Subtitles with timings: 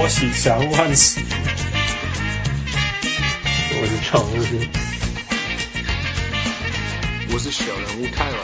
[0.00, 1.20] 我喜祥万喜，
[3.72, 4.30] 我是常务，
[7.32, 8.36] 我是小人物泰尔。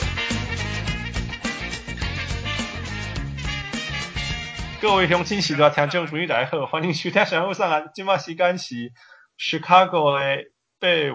[4.83, 7.89] 各位乡亲时代听众朋友大家好，欢迎收听小人物上岸。
[7.95, 8.93] 今麦时间是
[9.39, 11.13] Chicago 的八月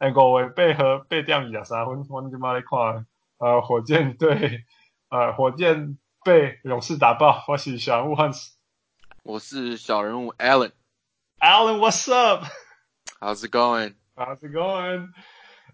[0.00, 3.06] 诶五月八号八点二十三分，我们今麦来看
[3.38, 4.64] 呃火箭队
[5.10, 7.44] 呃火箭被勇士打爆。
[7.46, 8.59] 我是小人物汉斯。
[9.29, 15.09] 我是小人物 Alan。Alan，What's up？How's it going？How's it going？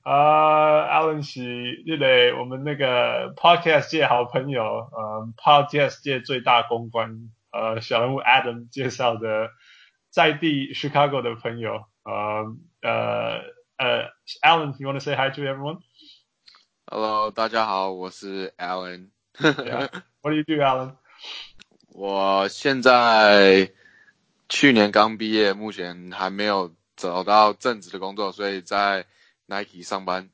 [0.03, 9.51] 呃、uh,，Alan 是那个我们那个 Podcast 界好朋友，呃、uh,，Podcast 界最大公关，呃、uh,，小人物 Adam 介绍的
[10.09, 12.45] 在地 Chicago 的朋友，呃
[12.81, 13.41] 呃
[13.77, 14.09] 呃，
[14.41, 19.11] Alan，you wanna say hi to everyone？Hello，大家好，我是 Alan。
[19.35, 19.87] yeah.
[20.21, 20.95] What do you do, Alan？
[21.98, 23.72] 我现在
[24.50, 29.06] 去年刚毕业，目前还没有找到正职的工作，所以在
[29.46, 30.28] Nike 上班。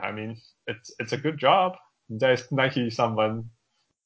[0.00, 1.76] I mean, it's it's a good job。
[2.06, 3.44] 你在 Nike 上班，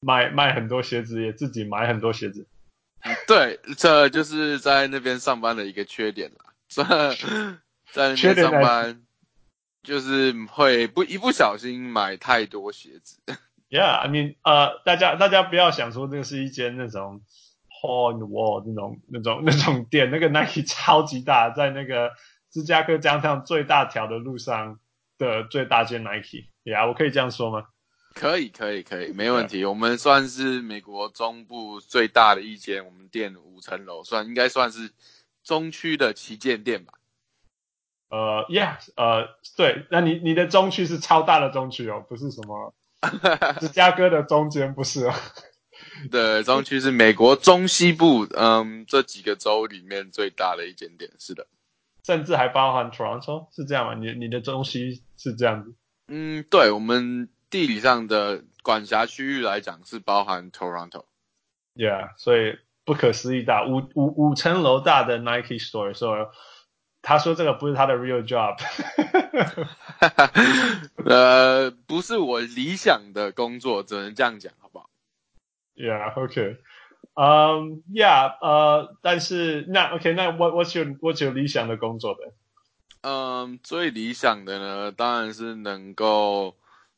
[0.01, 2.45] 卖卖很多鞋子，也自己买很多鞋子。
[3.25, 6.53] 对，这就是在那边上班的一个缺点啦。
[6.67, 6.83] 这
[7.93, 9.01] 在那边上班
[9.83, 13.21] 就是会不一不小心买太多鞋子。
[13.71, 17.21] Yeah, I mean，呃，大家大家不要想说这个是一间那种
[17.81, 22.11] hole in the wall 那种那种那种店，那个 Nike 超级大，在那个
[22.51, 24.77] 芝加哥江上最大条的路上
[25.17, 26.49] 的最大间 Nike。
[26.65, 27.67] Yeah，我可以这样说吗？
[28.13, 29.63] 可以，可以，可以，没问题。
[29.63, 34.91] 我们算是美国中部最大的一间，我们店五层楼，算应该算是
[35.45, 36.91] 中区的旗舰店吧。
[38.09, 42.73] 呃，Yeah，呃，对，那你你的中区是超大的中区哦，不是什么。
[43.59, 45.15] 芝加哥的中间不是啊？
[46.11, 51.47] 对，中区是美国中西部，嗯，这几个州里面最大的一间店，是的，
[52.05, 53.93] 甚至还包含 Toronto，是这样吗？
[53.95, 55.73] 你你的中西是这样子？
[56.07, 61.05] 嗯，对，我们地理上的管辖区域来讲是包含 Toronto。
[61.75, 66.25] Yeah，所以不可思议大，五五五层楼大的 Nike Store，所以。
[67.01, 68.57] 他说这个不是他的 real job，
[71.03, 74.89] 呃，不是我理想的工作，只能这样讲，好不好
[75.75, 76.57] ？Yeah，OK，
[77.15, 82.33] 嗯，Yeah，呃，但是那 OK，那 What What's your What's your 理想的工作的？
[83.01, 86.55] 嗯，最理想的呢，当然是能够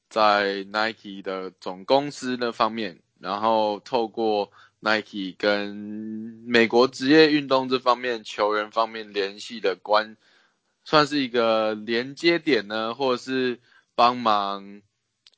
[0.09, 4.51] 在 Nike 的总公司那方面，然后透过。
[4.83, 5.73] Nike 跟
[6.45, 10.17] 美国职业运动这方面球员方面联系的关，
[10.83, 13.61] 算是一个连接点呢，或者是
[13.95, 14.81] 帮忙，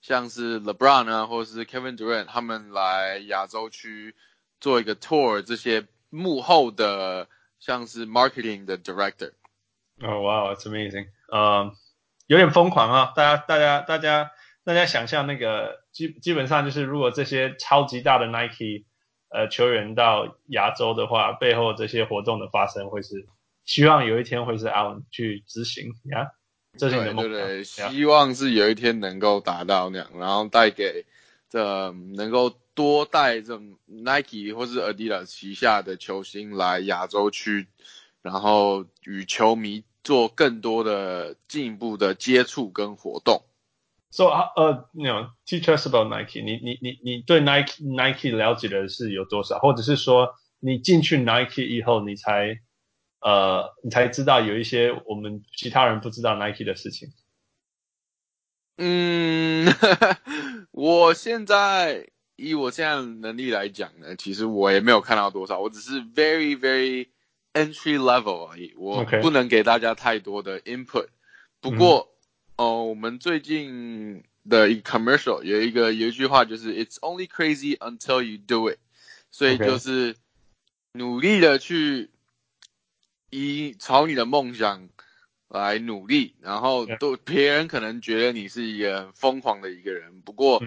[0.01, 4.15] 像是 LeBron 啊，或者是 Kevin Durant 他们来亚洲区
[4.59, 7.27] 做一个 tour，这些幕后的
[7.59, 9.33] 像是 marketing 的 director。
[10.01, 11.71] 哦，哇，It's amazing，嗯、
[12.25, 13.13] 有点疯狂啊！
[13.15, 14.31] 大家，大家，大家，
[14.63, 18.85] 大家想象那个基基本上就是，如果这些超级大的 Nike。
[19.35, 23.27] 呃，球员到亚洲的话，背后这些活动的发生会是，
[23.65, 26.31] 希望有一天会是 Alan 去执行呀，
[26.77, 27.33] 这是你的梦想。
[27.33, 31.05] 对对对，希望是有一天能够达到那样，然后带给
[31.49, 37.67] 这能够多带这种 Nike 或是 Adidas 旗下的球星来亚洲区，
[38.21, 43.41] 然后与球迷做更多的进一步的接触跟活动。
[44.15, 46.53] So 呃，you know，teach us about Nike 你。
[46.53, 49.59] 你你你你对 Nike Nike 了解的是有多少？
[49.59, 52.57] 或者是说，你进去 Nike 以后，你才
[53.19, 57.09] 呃，你才知道有一些我们其他人不知道 Nike 的事情。
[58.77, 59.67] 嗯，
[60.71, 67.09] 我现在以我现在的能力来讲呢，其实我也没有看到多少，我只是 very very
[67.51, 71.07] entry level 而已，我不能给大家太多的 input。
[71.59, 72.07] 不过。
[72.09, 72.14] 嗯
[72.57, 78.77] 哦，我们最近的一个 commercial 有一个有一句话就是 "It's only crazy until you do it"，
[79.29, 80.15] 所以就是
[80.93, 82.09] 努力的去
[83.29, 84.87] 以朝你的梦想
[85.49, 90.63] 来努力，然后都别人可能觉得你是一个很疯狂的一个人，不过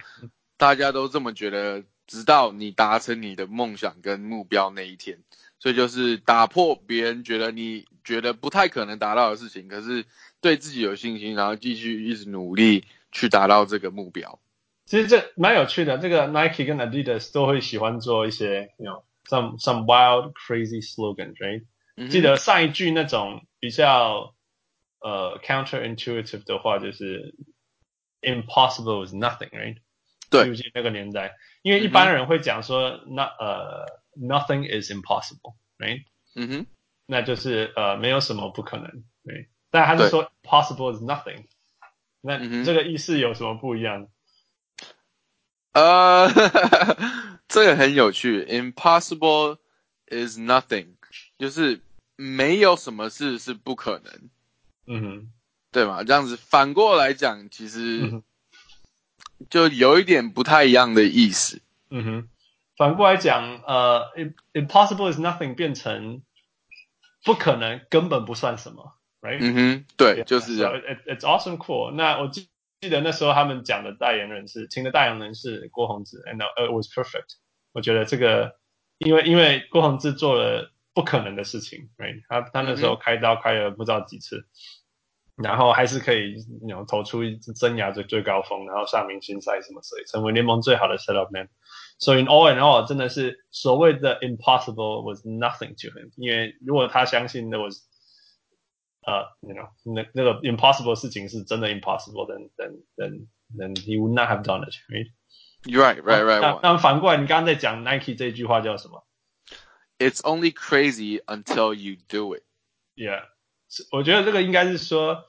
[0.58, 5.19] 大家都这么觉得，直到你达成你的梦想跟目标那一天，
[5.58, 10.05] 所以就是打破别人觉得你觉得不太可能达到的事情，可是。
[10.40, 14.38] 对自己有信心，然后继续一直努力去达到这个目标。
[14.87, 21.64] 其实这蛮有趣的，这个 Nike 跟 Adidas 都会喜欢做一些，you know, some some wild crazy slogans，right？、
[21.96, 24.35] 嗯、记得上一句那种比较
[25.00, 27.35] 呃 counterintuitive 的话，就是
[28.23, 29.76] impossible is nothing，right？
[30.31, 33.87] 对，尤其那个年代，因为一般人会讲说，那、嗯、呃
[34.19, 36.05] nothing is impossible，right？
[36.35, 36.67] 嗯哼，
[37.05, 39.49] 那就是呃没有什么不可能，对。
[39.70, 41.44] 但他是说 possible is nothing，
[42.20, 44.09] 那这个意思有什么不一样？
[45.73, 46.29] 呃，
[47.47, 49.59] 这个很有趣，impossible
[50.06, 50.94] is nothing，
[51.38, 51.81] 就是
[52.17, 54.31] 没有什么事是不可能。
[54.87, 55.29] 嗯哼，
[55.71, 56.03] 对吗？
[56.03, 58.23] 这样子反过来讲，其实
[59.50, 61.61] 就有一点不太一样的意思。
[61.91, 62.29] 嗯哼，
[62.76, 64.11] 反过来讲，呃
[64.55, 66.23] ，impossible is nothing 变成
[67.23, 68.94] 不可能，根本不算什么。
[69.20, 69.38] Right?
[69.41, 70.73] 嗯哼，对，yeah, 就是这样。
[70.73, 71.91] So it, it's awesome, cool.
[71.91, 72.49] 那我记
[72.81, 77.35] 记得那时候他们讲的代言人是，请的代言人是郭泓志，and it was perfect。
[77.73, 78.55] 我觉得这个，
[78.99, 82.23] 因为因为郭泓志做了不可能的事情，right？
[82.29, 84.47] 他他那时候开刀开了不知道几次，
[85.37, 87.23] 嗯、然后还是可以，你 you know, 投出
[87.56, 91.49] 生涯最最高峰，然后上明星赛什么之类，成为联盟最好的 setup man。
[91.99, 96.12] So in all and all，真的是所谓的 impossible was nothing to him。
[96.17, 97.88] 因为如果他相信那 was
[99.07, 106.01] 呃、uh,，you know，那那个 impossible 的事情是真的 impossible，then then then then he would not have done it，right？You're right,
[106.01, 106.39] right, right.
[106.39, 109.06] 那那反过来，你刚刚在讲 Nike 这句话叫什么？
[110.00, 112.44] It's only crazy until you do it.
[112.95, 113.24] Yeah，
[113.92, 115.25] 我觉得这个应该是说，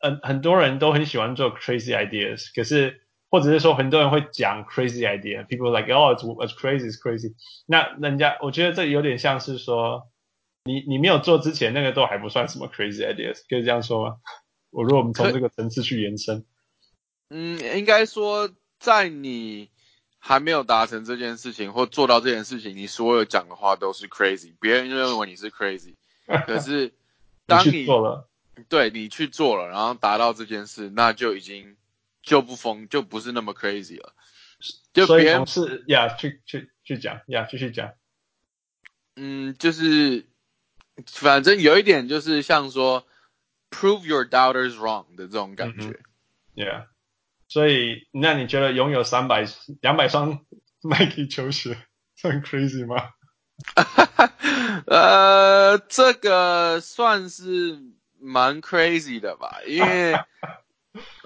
[0.00, 7.34] 很很多人都很喜欢做 crazy ideas，可是或者是说很多人会讲 crazy idea，people like oh it's it's crazy, it's crazy。
[7.66, 10.10] 那人家我觉得这有点像是说。
[10.65, 14.17] 你你没有做之前，那个都还不算什么 crazy ideas，可以这样说吗？
[14.69, 16.45] 我如果我们从这个层次去延伸，
[17.29, 18.49] 嗯，应该说
[18.79, 19.69] 在你
[20.19, 25.95] 还没有达成这件事情或做到这件事情，你所有讲的话都是 crazy，别人认为你是 crazy，
[26.47, 26.93] 可是
[27.45, 28.29] 当你，做了，
[28.69, 31.75] 对你去做了，然后达到这件事，那就已经
[32.21, 34.13] 就不疯，就不是那么 crazy 了。
[34.93, 37.91] 就别人是呀，去去去讲呀，继续讲，
[39.17, 40.25] 嗯，就是。
[41.07, 43.05] 反正有一点就是像说
[43.71, 45.99] ，prove your doubters wrong 的这种感觉
[46.55, 46.85] ，Yeah。
[47.47, 49.47] 所以，那你觉得拥有三百、
[49.81, 50.45] 两百双
[50.81, 51.77] Nike 球鞋
[52.15, 53.09] 算 crazy 吗？
[54.85, 57.79] 呃，这个算是
[58.19, 60.15] 蛮 crazy 的吧，因为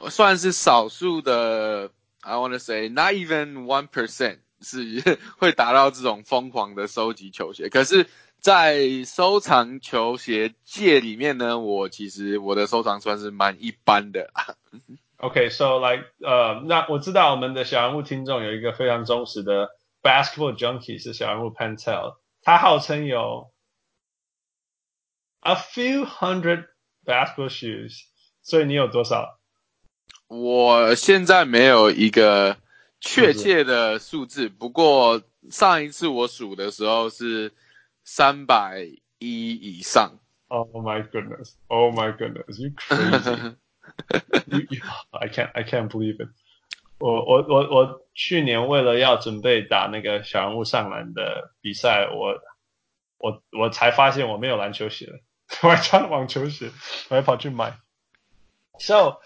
[0.09, 1.91] 算是少数的。
[2.21, 8.07] I wanna say not even one percent 是会达到这种疯狂的收集球鞋，可是。
[8.39, 14.31] 在收藏球鞋界里面呢，我其实我的收藏算是蛮一般的。
[15.17, 19.69] OK，so、okay, like 呃，那我知道我们的小人物听众有一个非常忠实的
[20.01, 23.51] basketball junkie 是小人物 Pentel，他号称有
[25.41, 26.67] a few hundred
[27.03, 28.03] basketball shoes，
[28.43, 29.39] 所以你有多少？
[30.27, 32.55] 我现在没有一个
[33.01, 37.51] 确切的数字，不过上一次我数的时候是。
[38.09, 38.85] 三百
[39.19, 40.17] 一以上。
[40.47, 41.55] Oh my goodness!
[41.67, 42.57] Oh my goodness!
[42.57, 43.57] You crazy!
[44.45, 44.81] you, you,
[45.11, 46.29] I can't, I can't believe it.
[46.99, 52.39] 我我我我去年为了要准备打那个小人物上篮的比赛，我
[53.17, 55.19] 我我才发现我没有篮球鞋了，
[55.63, 56.71] 我还穿网球鞋，
[57.09, 57.77] 我还跑去买。
[58.79, 59.19] So,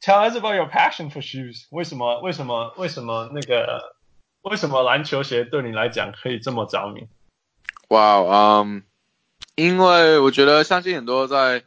[0.00, 1.68] tell us about your passion for shoes.
[1.70, 3.96] 为什么为什么为什么那个
[4.40, 7.06] 为什么篮球鞋对你来讲可以这么着迷？
[7.88, 8.82] 哇，嗯，
[9.54, 11.64] 因为我觉得相信很多在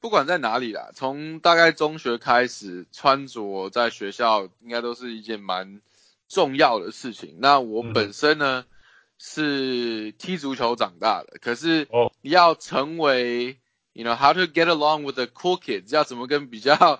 [0.00, 5.82] 不管在哪里啦，从大概中学开始穿着在学校应该都是一件蛮
[6.28, 7.36] 重要的事情。
[7.40, 8.72] 那我本身呢、嗯、
[9.18, 11.86] 是踢足球长大的，可是
[12.22, 13.58] 要成为、
[13.92, 16.98] oh.，you know how to get along with the cool kids，要怎么跟比较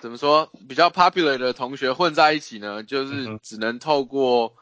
[0.00, 2.82] 怎么说比较 popular 的同学混在一起呢？
[2.82, 4.56] 就是只能透过。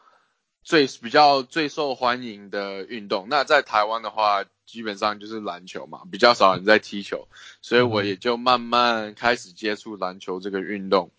[0.63, 7.27] 最比较最受欢迎的运动，那在台湾的话，基本上就是篮球嘛，比较少人在踢球，
[7.61, 11.11] 所以我也就慢慢开始接触篮球这个运动。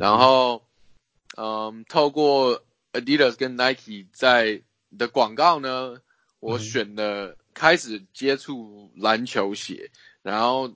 [0.00, 0.62] 然后，
[1.36, 4.62] 嗯，透过 Adidas 跟 Nike 在
[4.98, 6.00] 的广告呢，
[6.40, 9.92] 我选的开始接触篮球鞋，
[10.22, 10.72] 然后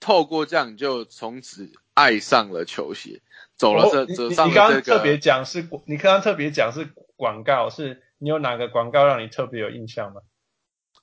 [0.00, 3.20] 透过这样就从此爱上了球鞋，
[3.54, 4.54] 走了这这上了这个。
[4.54, 6.88] 你刚刚特别讲是，你刚刚特别讲是。
[7.24, 10.20] 广告是你有哪个广告让你特别有印象吗？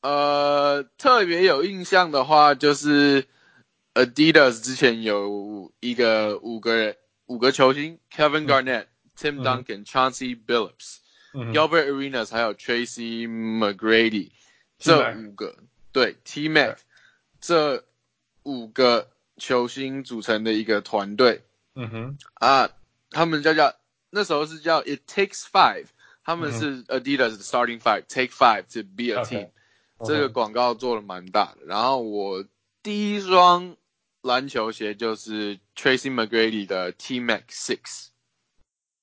[0.01, 3.25] 呃，特别有印象的话，就是
[3.95, 8.87] Adidas 之前有一个五个人五个球星，Kevin Garnett、嗯、
[9.17, 10.97] Tim Duncan、嗯、Chauncey Billups、
[11.33, 14.29] 嗯、Gilbert Arenas 还有 Tracy McGrady
[14.77, 15.55] 这五个
[15.91, 16.77] 对 T-Mac
[17.39, 17.83] 这
[18.43, 21.41] 五个球星组成的一个团队。
[21.73, 22.69] 嗯哼啊，
[23.09, 23.73] 他们叫叫
[24.11, 25.87] 那时候是叫 It Takes Five。
[26.23, 30.05] 他们是 Adidas starting five，take five to be a team，、okay.
[30.05, 31.65] 这个广告做的蛮大的。
[31.65, 32.45] 然后我
[32.83, 33.75] 第一双
[34.21, 38.07] 篮球鞋就是 Tracy McGrady 的 T-Mac Six。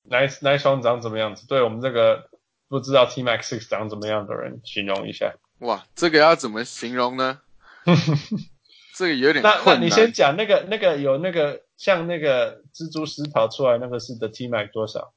[0.05, 1.47] 来来一双长怎么样子？
[1.47, 2.31] 对我们这个
[2.69, 5.35] 不知道 T Max Six 长怎么样的人形容一下。
[5.59, 7.41] 哇，这个要怎么形容呢？
[8.97, 15.13] 这个有点那那你先讲那个那个有那个像那个蜘蛛丝跑出来那个是的 T Max 多少？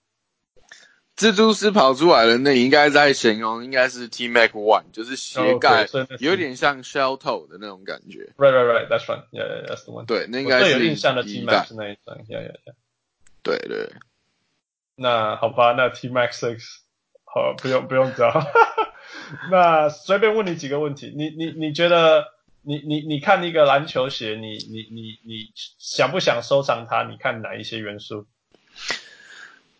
[1.21, 8.33] 蜘蛛丝跑出来的那应该在形容应该是 T-Mac One，就是鞋盖、oh, 有点像 shell toe 的那种感觉。
[8.37, 8.87] Right, right, right.
[8.87, 9.23] That's right.
[9.29, 10.07] Yeah, yeah, that's the one.
[10.07, 12.17] 对，那应该是最有印象的 T-Mac 是那一双。
[12.25, 12.73] Yeah, yeah, yeah.
[13.43, 13.91] 对对。
[14.95, 16.57] 那好吧，那 T-Mac Six
[17.23, 18.43] 好，不用不用找。
[19.51, 22.25] 那随便问你几个问题，你你你觉得？
[22.63, 27.01] 你你你看一个篮球鞋，你你你你想不想收藏它？
[27.09, 28.27] 你看哪一些元素？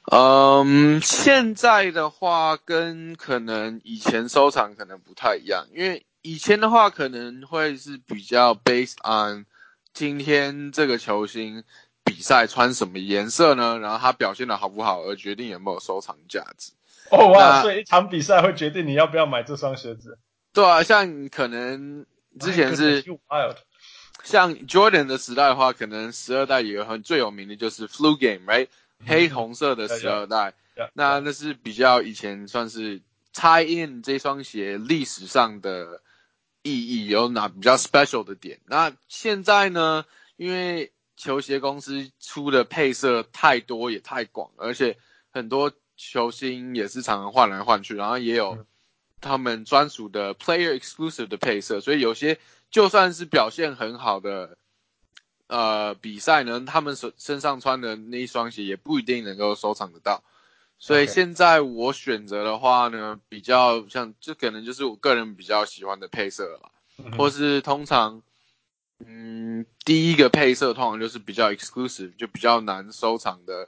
[0.05, 9.45] 嗯，现在的话跟可能以前收藏可能不太一样，因为以前的话可能会是比较 based on
[9.93, 11.63] 今天这个球星
[12.03, 13.77] 比赛穿什么颜色呢？
[13.79, 16.71] 然后他表现的好不好而决定有没有收藏价值。
[17.09, 20.17] 哦哇，所以一场比赛会决定你要不要买这双鞋子。
[20.53, 22.05] 对啊，像可能。
[22.39, 23.03] 之前是
[24.23, 28.67] 像 Jordan 的时代的话，可能十二代也很最有名的就是 Flu Game，right？、嗯、
[29.05, 30.53] 黑红色的十二代，
[30.93, 33.01] 那那是比较以前算是
[33.33, 36.01] tie in 这双鞋历史上的
[36.61, 38.59] 意义，有哪比较 special 的点？
[38.65, 40.05] 那现在呢？
[40.37, 44.97] 因为球鞋公司出的配色太多也太广，而且
[45.31, 48.55] 很多球星也是常常换来换去，然后也有。
[48.55, 48.65] 嗯
[49.23, 52.39] 他们专属的 player exclusive 的配色，所以有些
[52.71, 54.57] 就算是表现很好的
[55.51, 60.23] 呃比赛呢，他们身身上穿的那一双鞋也不一定能够收藏得到。
[60.79, 66.71] 所以现在我选择的话呢，比较像这可能就是我个人比较喜欢的配色了
[67.17, 68.23] 或是通常
[69.05, 73.67] 嗯第一个配色通常就是比较 exclusive，就比较难收藏的，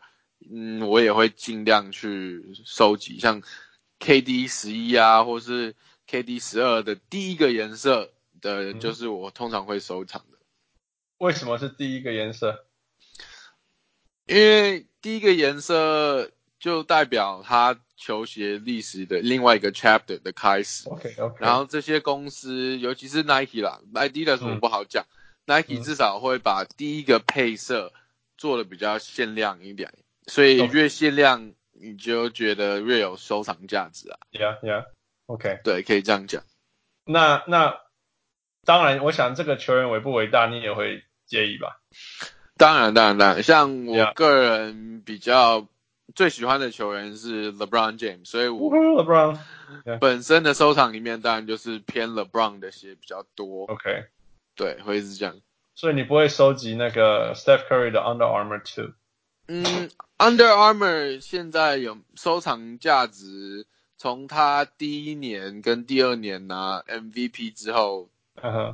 [0.50, 3.44] 嗯我也会尽量去收集，像。
[4.00, 5.74] KD 十一啊，或是
[6.10, 8.12] KD 十二的第一个颜色
[8.42, 10.33] 的，就是我通常会收藏的。
[11.24, 12.66] 为什么是第一个颜色？
[14.26, 20.90] 因为第一个颜色就代表他球鞋历史的另外一个 chapter 的开始。
[20.90, 21.38] OK OK。
[21.40, 25.06] 然后这些公司，尤其是 Nike 啦，Adidas 我不好讲，
[25.46, 27.94] 嗯，Nike 至少会把第一个配色
[28.38, 29.94] 做的比较限量一点，
[30.28, 31.54] 所以越限量。
[31.76, 34.86] 你就觉得越有收藏价值啊？Yeah, yeah,
[35.26, 36.42] OK，对，可以这样讲。
[37.04, 37.78] 那那
[38.64, 41.04] 当然，我想这个球员伟不伟大，你也会
[41.34, 41.82] 介意吧？
[42.58, 43.42] 当然，当然，当然。
[43.42, 45.68] 像我个人比较
[46.14, 49.40] 最喜欢的球员是 LeBron James，所以我 LeBron
[50.00, 53.66] 本身的收藏里面当然就是偏 LeBron 的鞋比较多。
[53.66, 54.06] OK，
[54.56, 55.36] 对，会是这样。
[55.74, 58.94] 所以你不会收集那个 Steph Curry 的 Under Armour Two？
[59.48, 63.66] 嗯，Under Armour 现在有收藏价值，
[63.98, 68.10] 从他第一年跟第二年拿 MVP 之后，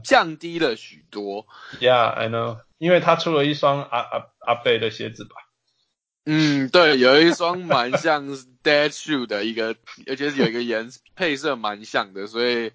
[0.04, 1.46] 降低了许多。
[1.46, 1.80] Uh-huh.
[1.80, 5.32] Yeah, I know，因为他出了一双阿阿阿贝的鞋子吧？
[6.26, 8.28] 嗯，对，有一双蛮像
[8.64, 9.76] Dead Shoe 的一个，
[10.08, 12.72] 而且是有一个颜配色蛮像的，所以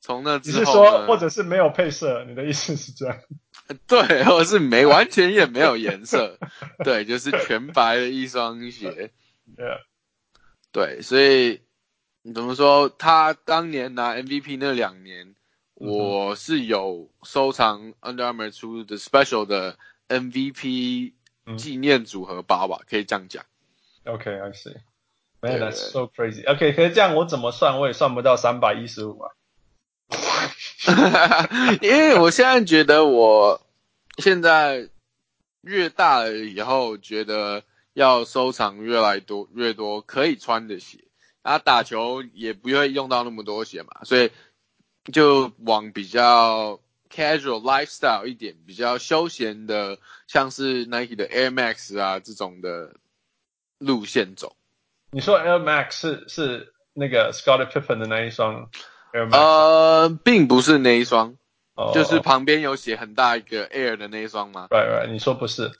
[0.00, 2.24] 从那之后，你是说或者是没有配色？
[2.24, 3.18] 你的意思是这样？
[3.86, 6.38] 对，或者是没完全也没有颜色，
[6.84, 9.10] 对，就是全白的一双鞋。
[9.56, 9.80] Yeah.
[10.70, 11.60] 对，所以
[12.22, 12.88] 你怎么说？
[12.88, 15.34] 他当年拿 MVP 那两年，嗯，
[15.82, 19.76] 我是有收藏 Under Armour 出的 Special 的
[20.08, 21.12] MVP
[21.56, 23.44] 纪念组合包吧，嗯，可以这样讲。
[24.04, 24.76] OK，I see。
[25.40, 26.48] Man, that's so crazy.
[26.48, 29.32] OK，可是这样我怎么算，我也算不到三百一十五啊。
[31.82, 33.60] 因为我现在觉得，我
[34.18, 34.88] 现在
[35.62, 40.98] 越大了以后，觉得要收藏越来越多越多可以穿的鞋，
[41.42, 44.30] 然后打球也不会用到那么多鞋嘛，所以
[45.10, 46.78] 就往比较
[47.10, 52.94] casual lifestyle 一点，比较休闲的，像是 Nike 的 Air Max 啊这种的
[53.78, 54.54] 路线走。
[55.10, 58.70] 你说 Air Max 是是那个 Scottie Pippen 的那一双
[59.12, 59.36] ？Air Max？
[59.36, 61.36] 呃，并不是那一双
[61.74, 65.72] ，oh, 就是旁边有写很大一个 Air 的那一双吗？Right, right，你说不是？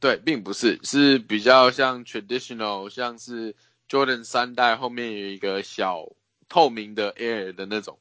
[0.00, 3.54] 对，并不是，是比较像 traditional，像是
[3.88, 6.08] Jordan 三代后面有一个小
[6.48, 7.98] 透明的 Air 的那种。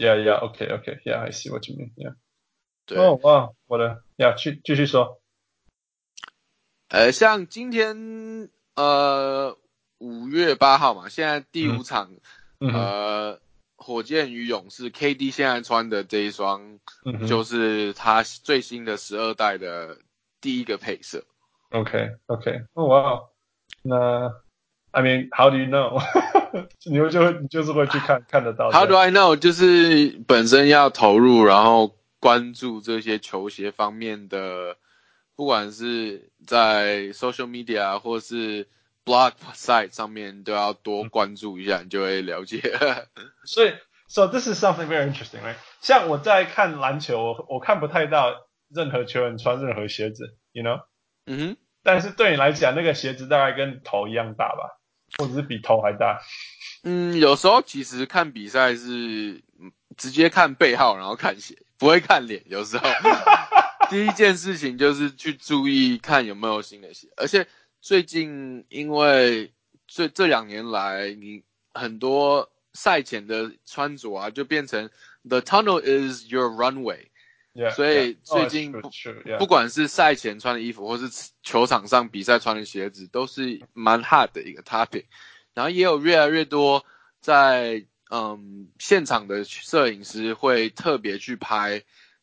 [0.00, 1.92] Yeah, yeah, OK, OK, yeah, I see what you mean.
[1.94, 2.14] Yeah.
[2.86, 2.98] 对。
[2.98, 5.20] 哦，哇，我的，Yeah，继继续说。
[6.88, 9.56] 呃，像今天，呃。
[10.02, 12.10] 五月八号嘛，现在第五场，
[12.58, 13.40] 嗯、呃，
[13.76, 16.80] 火箭与勇士，KD 现在穿的这一双，
[17.28, 19.98] 就是他最新的十二代的
[20.40, 21.26] 第一个配色。
[21.72, 23.20] OK OK，哦哇，
[23.82, 24.32] 那
[24.92, 26.00] I mean how do you know？
[26.84, 28.70] 你会就会你就是会去看看得到。
[28.70, 29.36] How do I know？
[29.36, 34.76] 就是本身要投入，然后关注这些球鞋方面的。
[35.36, 38.68] 不管是在 social media 或是
[39.06, 42.60] blog site 上面，都要多关注一下，嗯、你就会了解。
[43.46, 43.72] 所以
[44.06, 45.54] ，so this is something very interesting, right?
[45.80, 48.34] 像我在看篮球，我我看不太到
[48.68, 50.82] 任何球员穿任何鞋子，you know？
[51.24, 51.56] 嗯哼。
[51.82, 54.78] 但是对你来讲，那个鞋子大概跟头一样大吧，
[55.20, 56.18] 或者是比头还大？
[56.82, 59.42] 嗯，有时候其实看比赛是
[59.96, 62.42] 直接看背号，然后看鞋， 不会看脸。
[62.46, 62.88] 有时候。
[63.90, 67.44] 第一件事情就是去注意看有没有新的鞋，而且
[67.80, 69.52] 最近因为
[69.88, 71.42] 这这两年来，你
[71.74, 74.88] 很多赛前的穿着啊，就变成
[75.28, 76.48] the tunnel is your
[77.74, 78.78] 所以最近不.
[78.78, 78.92] Oh,
[79.24, 79.38] yeah.
[79.38, 85.04] 不管是赛前穿的衣服，或是球场上比赛穿的鞋子，都是蛮 hard 的一个 topic，
[85.54, 86.84] 然后也有越来越多
[87.20, 91.82] 在嗯现场的摄影师会特别去拍。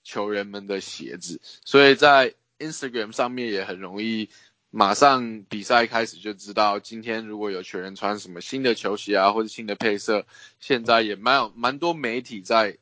[0.09, 4.29] 球员们的鞋子，所以在 Instagram 上面也很容易，
[4.69, 10.25] 马上比赛开始就知道今天如果有球员穿什么新的球鞋啊，或者新的配色，
[10.61, 12.77] 现在也蛮有蛮多媒体在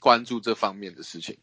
[0.00, 1.36] 关注这方面的事情。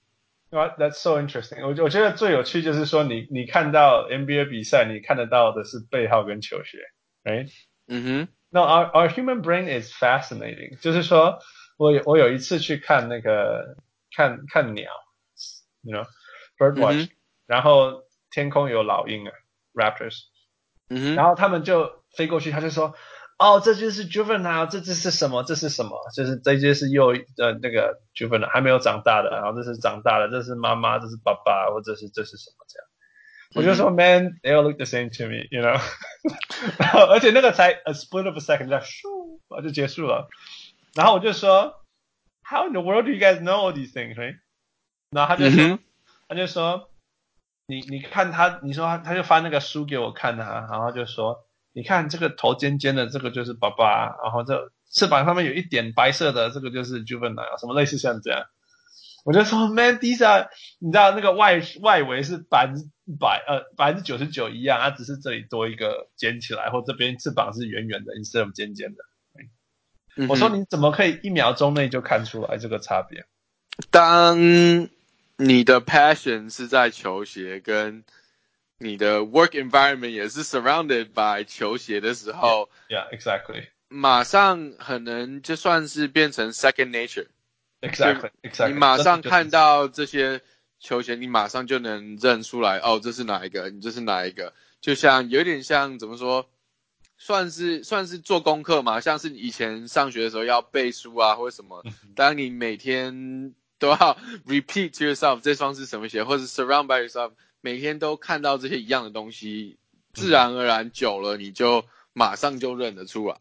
[0.50, 1.62] Well, that's so interesting.
[1.62, 6.78] 我我觉得最有趣就是说你，你你看到 NBA 比赛，你看得到的是背号跟球鞋，
[7.24, 7.50] right？
[7.88, 8.28] 嗯哼。
[8.50, 10.78] No, our our human brain is fascinating.
[10.80, 11.40] 就是说
[11.76, 13.76] 我我有一次去看那个
[14.16, 14.90] 看看鸟。
[15.86, 16.06] You know,
[16.56, 17.10] bird watch，、mm -hmm.
[17.46, 19.32] 然后天空有老鹰啊，
[19.74, 20.22] Raptors，
[20.88, 22.94] 嗯哼，然后他们就飞过去，他就说，
[23.39, 25.43] 哦，这就是 juvenile，这这是什么？
[25.43, 25.97] 这是什么？
[26.13, 32.85] 就是这就是幼呃那个 juvenile 还没有长大的，然后这是长大的，这是妈妈，这是爸爸，或者是这是什么这样？
[33.55, 35.81] 我就说、mm -hmm.，Man，they all look the same to me，you know，
[36.77, 40.27] 然后而且那个才 a split of a second，就咻，就结束了。
[40.93, 41.81] 然后我就说
[42.43, 44.39] ，How in the world do you guys know all these things？Right?
[45.09, 45.79] 然后他就说，mm -hmm.
[46.27, 46.91] 他就说，
[47.65, 58.45] 你你看他，你说他他就翻那个书给我看啊，然后就说，你看这个头尖尖的，这个就是爸爸，然后这翅膀上面有一点白色的，这个就是 juvenile，什么类似像这样。
[59.25, 62.85] 我就说，Man，these are，你知道那个外外围是百分之
[63.19, 69.03] 百呃百分之九十九一样，它只是这里多一个尖起来，或这边翅膀是圆圆的，你是这种尖尖的。
[70.15, 70.31] Mm -hmm.
[70.31, 73.25] 我说你怎么可以一秒钟内就看出来这个差别？
[73.91, 74.39] 当
[75.37, 78.03] 你的 passion 是在球鞋，跟
[78.79, 90.41] 你的 work environment 也是 surrounded by 球鞋的时候，Yeah，exactly，yeah, 马上可能就算是变成 second nature，Exactly，Exactly，你马上看到这些
[90.79, 93.69] 球鞋，你马上就能认出来，哦，这是哪一个？
[93.69, 94.53] 你这是哪一个？
[94.79, 96.49] 就像有点像怎么说，
[97.17, 101.83] 算是算是做功课嘛，像是以前上学的时候要背书啊，或者什么，
[102.15, 103.53] 当你每天。
[103.79, 109.77] 都要 repeat to yourself 这双是什么鞋，或者 surround by yourself，每天都看到这些一样的东西，
[110.13, 113.35] 自然而然久了你就马上就认得出来。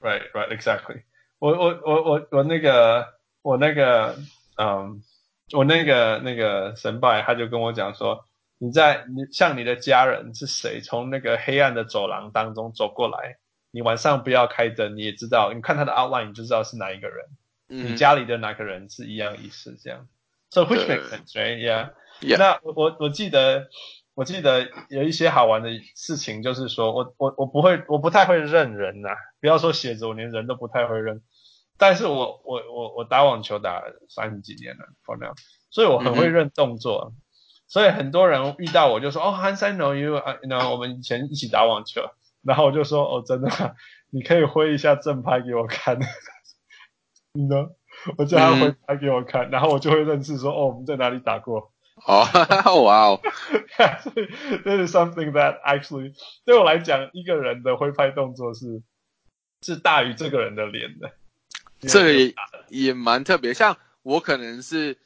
[0.00, 1.02] Right, right, exactly.
[1.38, 3.06] 我我我我我那个
[3.42, 4.16] 我那个
[4.56, 5.02] 嗯，
[5.52, 8.26] 我那个那个神拜他就跟我讲说，
[8.58, 13.38] 你在你像你的家人是谁，从那个黑暗的走廊当中走过来，
[13.70, 17.26] 你晚上不要开灯，你也知道，你看他的 outline 你就知道是哪一个人。
[17.68, 19.76] 你家里的哪个人是一样意思？
[19.82, 20.06] 这样
[20.52, 21.56] ，so which makes sense, right?
[21.56, 21.92] Yeah.
[22.20, 22.36] Yeah.
[22.36, 23.68] 那我我记得
[24.14, 29.16] 我记得有一些好玩的事情，就是说我我我不会，我不太会认人呐、啊。
[29.40, 31.22] 不要说鞋子，我连人都不太会认。
[31.78, 35.32] 但是我我我我打网球打了三十几年了，for now，
[35.70, 37.06] 所以我很会认动作。
[37.06, 37.22] Mm -hmm.
[37.66, 42.02] 所以很多人遇到我就说，哦，Hans, I know you，啊，然后我们以前一起打网球。
[42.44, 43.48] 然后我就说，哦，真的，
[44.10, 45.98] 你可以挥一下正拍给我看。
[47.32, 47.70] 你呢？
[48.18, 51.72] 我叫他回拍给我看，嗯，然后我就会认识说，哦，我们在哪里打过。
[52.06, 52.26] 哦，
[52.82, 53.20] 哇哦，
[54.02, 54.26] 所以
[54.64, 58.82] 这是 something that actually 对我来讲，一个人的挥拍动作是
[59.60, 61.12] 是大于这个人的脸的。
[61.80, 62.34] 这个也
[62.68, 64.96] 也蛮特别，像我可能是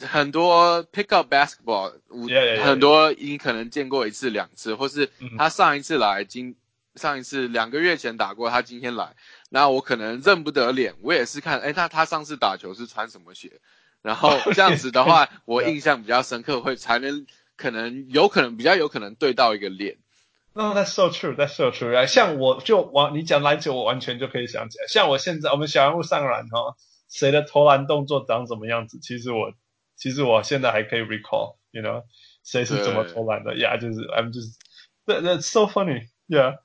[0.00, 2.62] 很多 pick up basketball，我 yeah, yeah, yeah.
[2.62, 6.56] 很多你可能见过一次两次，或是他上一次来今
[6.96, 9.14] 上一次两个月前打过，他今天来。
[9.54, 13.60] 那我可能认不得脸，我也是看，哎，那他上次打球是穿什么鞋，
[14.02, 19.98] 然后这样子的话， 我印象比较深刻，会才能可能有可能比较有可能对到一个脸
[20.54, 21.36] ，No, that's so true.
[21.36, 22.04] That's so true.
[22.08, 24.86] 像我就完，你讲篮球，我完全就可以想起来。
[24.88, 26.74] 像我现在，我们小人物上篮哦，
[27.08, 28.98] 谁的投篮动作长什么样子？
[29.00, 29.52] 其实我，
[29.94, 32.02] 其实我现在还可以 recall，you know，
[32.42, 34.56] 谁是怎么投篮的？Yeah，就是 I'm just
[35.06, 36.08] that that's so funny.
[36.26, 36.58] Yeah，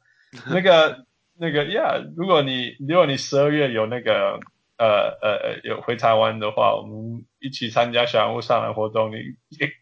[0.47, 1.05] 那个
[1.39, 4.39] 那个 Yeah，如果你如果你十二月有那个
[4.77, 9.15] 呃呃呃有回台湾的话，我们一起参加小人物上篮活动，你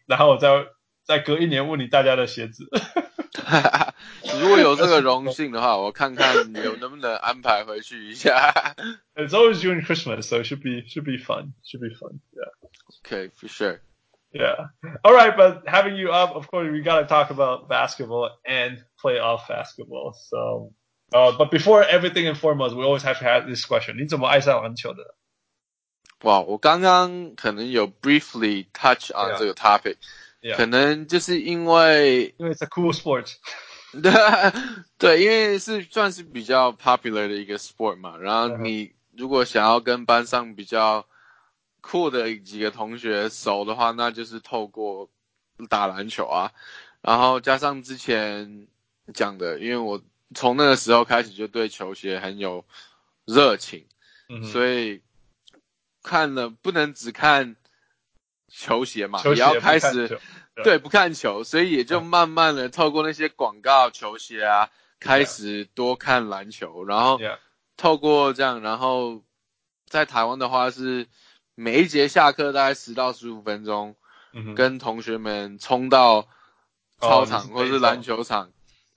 [0.06, 0.66] 然后我再
[1.02, 2.70] 再隔一年问你大家的鞋子。
[4.40, 8.52] 如果有这个荣幸的话，我看看有能不能安排回去一下。
[9.14, 11.54] It's always during Christmas, so it should be should be fun.
[11.64, 12.20] Should be fun.
[12.32, 12.52] Yeah.
[13.04, 13.80] Okay, for sure.
[14.30, 14.68] Yeah.
[15.02, 18.84] All right, but having you up, of course, we got to talk about basketball and
[19.02, 20.14] playoff basketball.
[20.28, 20.72] So,
[21.11, 25.15] uh, but before everything and foremost, we always have to have this question: 你怎么爱上篮球的？
[26.21, 29.37] 哇，我刚刚可能有 briefly touch on、yeah.
[29.37, 30.57] 这个 topic。Yeah.
[30.57, 33.33] 可能就是因为因为 it's a cool sport，
[33.93, 34.11] 对
[34.97, 38.17] 对，因为是算是比较 popular 的一个 sport 嘛。
[38.17, 41.05] 然后你如果想要跟班上比较
[41.79, 45.09] 酷的几个同学熟的话，那就是透过
[45.69, 46.51] 打篮球啊。
[47.01, 48.67] 然后加上之前
[49.13, 50.01] 讲的，因为我
[50.34, 52.64] 从那个时候开始就对球鞋很有
[53.24, 53.86] 热情，
[54.28, 55.02] 嗯、所以
[56.02, 57.56] 看了不能只看。
[58.50, 60.18] 球鞋嘛，也要开始
[60.64, 60.78] 对。
[60.78, 67.20] 不看球，所以也就慢慢的透过那些广告球鞋啊，开始多看篮球，然后
[67.76, 69.22] 透过这样，然后
[69.86, 71.06] 在台湾的话是
[71.54, 73.96] 每一节下课大概十到十五分钟，
[74.56, 76.26] 跟同学们冲到
[77.00, 78.50] 操场或者是篮球场，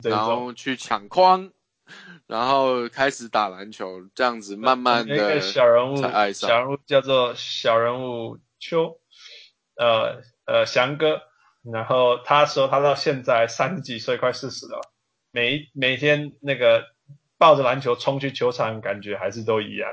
[0.09, 1.51] 然后去抢框，
[2.27, 8.97] 然后开始打篮球，这样子慢慢的小人物才爱上，小人物叫做小人物秋。
[9.77, 11.21] 呃呃，翔哥，
[11.63, 14.79] 然后他说他到现在三十几岁，快四十了，
[15.31, 16.83] 每每天那个
[17.39, 19.89] 抱着篮球冲去球场，感觉还是都一样。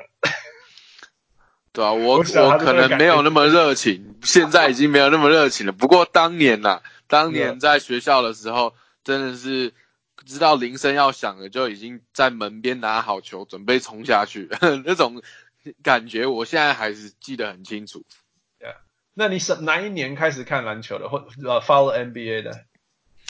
[1.73, 5.73] 对啊，我我，我可能没有那么热情，现在已经没有那么热情了。
[5.73, 9.73] 不过当年呐、啊，当年在学校的时候，真的是
[10.29, 14.49] 知道铃声要响了，就已经在门边拿好球，准备冲下去，
[14.85, 15.23] 那种
[15.83, 18.05] 感觉，我现在还是记得很清楚。
[19.15, 22.65] 那你是哪一年开始看篮球的，或呃 follow NBA 的？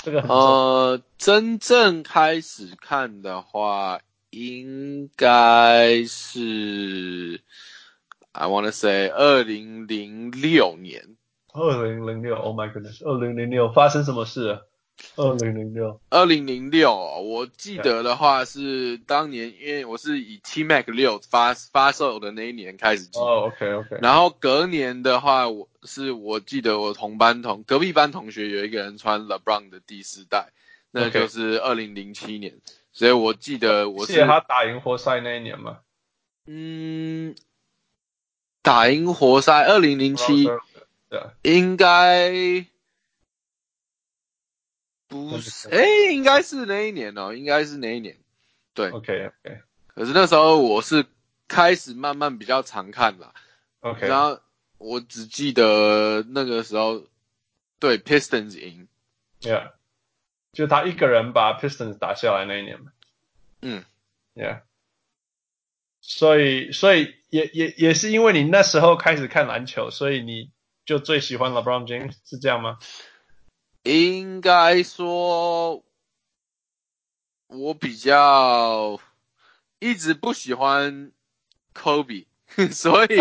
[0.02, 7.40] 这个很呃，真正开始看的话，应该是
[8.32, 11.16] I wanna say 二零零六年。
[11.54, 13.02] 二零零六，Oh my goodness！
[13.02, 14.68] 二零零六发生什么事了？
[15.16, 23.18] 二零零六，二零零六，我记得的话是当年，因为我是以 T Mac 六发发售的那一年开始记。
[23.18, 23.98] 哦，OK OK。
[24.00, 30.48] 然后隔年的话，我是我记得我同班同隔壁班同学有一个人穿 LeBron 的第四代，
[30.90, 32.54] 那就是二零零七年，
[32.92, 34.12] 所以我记得我是。
[34.12, 35.78] 记得他打赢活塞那一年吗？
[36.46, 37.34] 嗯，
[38.62, 40.48] 打赢活塞二零零七，
[41.08, 42.64] 对，应该。
[45.08, 48.16] 不是，哎、欸，应该是那一年哦，应该是那一年，
[48.74, 49.60] 对，OK OK。
[49.86, 51.06] 可是那时候我是
[51.48, 53.34] 开始慢慢比较常看了
[53.80, 54.06] ，OK。
[54.06, 54.38] 然后
[54.76, 57.02] 我只记得那个时候，
[57.80, 58.86] 对，Pistons 赢
[59.40, 59.72] ，Yeah，
[60.52, 62.92] 就他一个人把 Pistons 打下来那一年嘛，
[63.62, 63.84] 嗯
[64.34, 64.60] ，Yeah。
[66.00, 70.50] 所以，所以也也也是因为你那时候开始看篮球，所以你
[70.86, 72.78] 就最喜欢 LeBron James，是这样吗？
[73.88, 75.82] 应该说，
[77.46, 79.00] 我比较
[79.78, 81.10] 一直不喜欢
[81.74, 82.26] Kobe，
[82.70, 83.18] 所以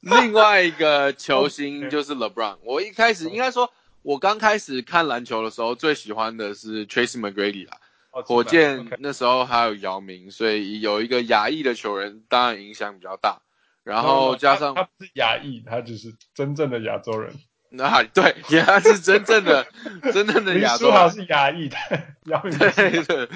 [0.00, 2.58] 另外一个球星就是 LeBron。
[2.64, 7.78] 我一开始应该说，我刚开始看篮球的时候，最喜欢的是 Tracy McGrady 啦。
[8.10, 13.40] 火箭那时候还有姚明，所以有一个亚裔的球员，当然影响比较大。
[13.84, 17.32] 然后加上他不是亚裔，他只是真正的亚洲人。
[17.76, 19.66] 那 对，也还是真正的、
[20.12, 20.86] 真正的亚洲。
[20.86, 21.76] 林书豪是亚裔的，
[22.24, 23.28] 对对。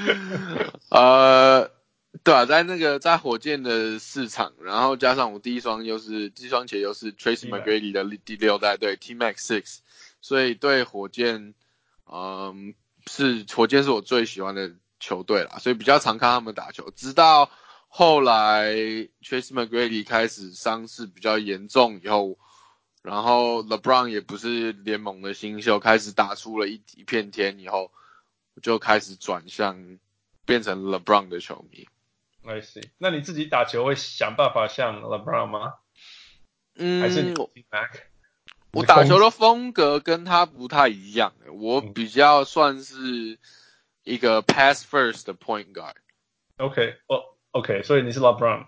[0.90, 1.70] 呃，
[2.22, 9.79] 对啊，在那个在火箭的市场，然后加上我第一双又是第一双鞋又是 Tracy McGrady 的第六代，对 T Max Six，
[10.20, 11.55] 所以对火箭，
[12.11, 12.74] 嗯，
[13.07, 14.70] 是火箭是我最喜欢的
[15.01, 16.90] 球队啦，所以比较常看他们打球。
[16.96, 17.51] 直到
[17.88, 18.72] 后来
[19.22, 22.38] Tracy McGrady 开始伤势比较严重以后。
[23.02, 27.92] 然后 LeBron 也不是联盟的新秀，开始打出了一一片天以后，
[28.62, 29.98] 就开始转向
[30.44, 31.87] 变成 LeBron 的球迷。
[32.44, 32.88] I see。
[32.98, 35.74] 那你自己打球会想办法像 LeBron 吗？
[36.76, 37.34] 嗯，还是你
[37.70, 37.90] Mac？
[38.72, 43.38] 我打球的风格跟他不太一样，我比较算是
[44.04, 45.94] 一个 pass first 的 point guard。
[46.58, 48.66] OK，哦，OK，所以你是 LeBron。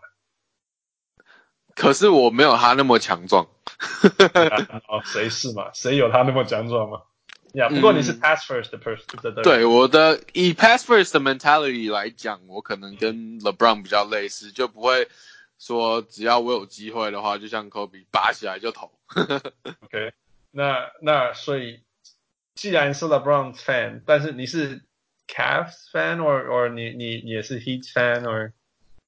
[1.75, 3.49] 可是我没有他那么强壮。
[4.89, 5.71] 哦，谁是嘛？
[5.73, 7.03] 谁有他那么强壮吗？
[7.55, 9.43] 呀、yeah，不过你是 pass first 的 person。
[9.43, 15.09] 对，我的以 pass first 的 mentality 来讲，我可能跟 LeBron 比较类似，就不会
[15.59, 18.93] 说只要我有机会的话，就像 Kobe 拔起来就投。
[19.83, 20.13] OK，
[20.53, 21.81] 那那所以，
[22.55, 24.83] 既然是 LeBron fan，但是你是
[25.27, 28.53] Cavs fan，或或你你你也是 Heat fan，or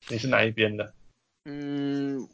[0.08, 0.92] 你是哪一边的？
[1.44, 2.28] 嗯，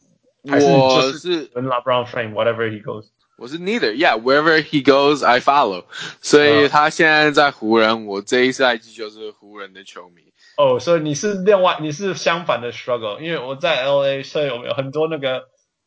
[0.49, 3.08] 还是我是 LeBron fan，whatever he goes。
[3.38, 5.86] 我是 neither，yeah，wherever he goes I follow。
[6.21, 10.32] 所以他现在在湖人，我这一赛季就是湖人的球迷。
[10.56, 15.45] 哦，所以你是另外，你是相反的 struggle，因为我在 LA，所以我们有很多那个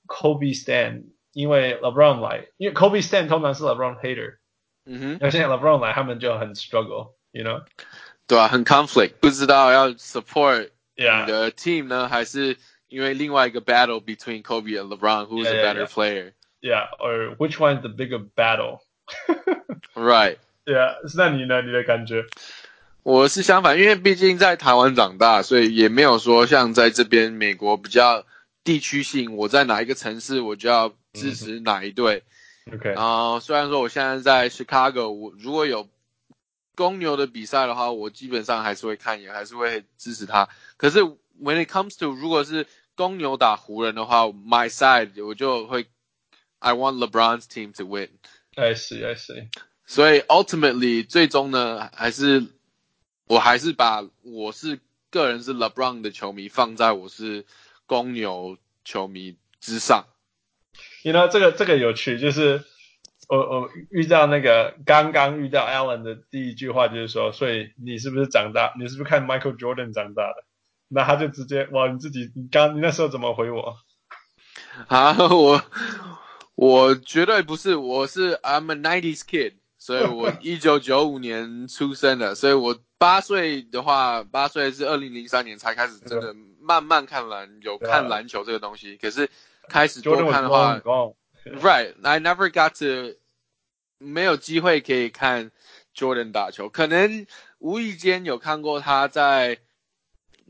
[0.08, 4.38] Kobe stan，因为 LeBron 来，因为 Kobe stan 通常是 LeBron hater。
[4.84, 7.62] 嗯哼，那现在 LeBron 来，他们就很 struggle，you know？
[8.26, 12.08] 对啊，很 conflict，不知道要 support 你的 team 呢，yeah.
[12.08, 12.56] 还是
[12.90, 16.32] 因为另外一个 battle between Kobe and LeBron，who's a better player？Yeah, yeah, yeah.
[16.62, 18.80] Yeah, or which one is the bigger battle?
[19.94, 20.38] Right.
[20.64, 20.96] Yeah.
[21.16, 21.62] 那你呢？
[21.62, 22.24] 你的感觉？
[23.04, 28.24] 我是相反，因为毕竟在台湾长大，所以也没有说像在这边美国比较
[28.64, 29.36] 地区性。
[29.36, 32.24] 我在哪一个城市，我就要支持哪一队。
[32.72, 32.90] OK。
[32.94, 35.88] 然后虽然说我现在在 Chicago，我如果有
[36.74, 40.48] 公牛的比赛的话，我基本上还是会看，也还是会支持他。
[40.76, 41.00] 可是
[41.40, 45.87] when it comes to 如果是 公牛打湖人的话，my side 我就会。
[46.63, 48.09] I want LeBron's team to win.
[48.55, 49.47] I see, I see.
[49.87, 52.45] 所以 ultimately 最终呢，还是
[53.25, 57.47] 我还是把我是个人是 LeBron 的球迷放在我是
[57.87, 60.05] 公牛球迷之上。
[61.01, 62.63] You know 这个这个有趣，就是
[63.27, 68.75] 我我遇到那个刚刚遇到 Alan 的第一句话就是说，所以你是不是长大？
[68.77, 70.45] 你是不是看 Michael Jordan 长大的？
[70.91, 73.75] 那他就直接哇，你自己你刚你那时候怎么回我？
[74.87, 75.63] 啊， 我。
[76.55, 88.95] 我绝对不是，我是 I'm a nineties kid，所以我 一九九五年出生的，所以我八岁的话，八岁是二零零三年才开始真的慢慢看篮，有看篮球这个东西。
[88.97, 89.27] 可是
[89.69, 90.79] 开始多看的话
[91.45, 93.17] ，Right，I never got to
[93.97, 95.49] 没有机会可以看
[95.95, 97.25] Jordan 打球，可能
[97.57, 99.57] 无意间有看过他在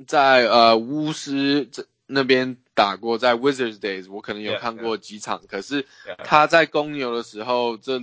[0.08, 2.58] 在呃巫师这那边。
[2.74, 5.48] 打过在 Wizards days，我可能有看过几场，yeah, yeah.
[5.48, 5.86] 可是
[6.24, 8.00] 他在公牛的时候，这